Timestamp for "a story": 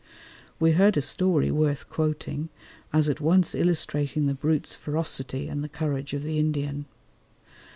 0.97-1.51